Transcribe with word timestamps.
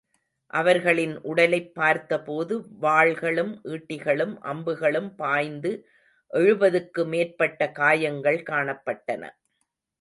அவர்களின் 0.53 1.21
உடலைப் 1.21 1.75
பார்த்த 1.75 2.21
போது 2.21 2.59
வாள்களும், 2.81 3.59
ஈட்டிகளும், 3.63 4.37
அம்புகளும் 4.43 5.15
பாய்ந்து 5.15 5.87
எழுபதுக்கு 6.33 7.05
மேற்பட்ட 7.05 7.71
காயங்கள் 7.71 8.43
காணப்பட்டன. 8.49 9.29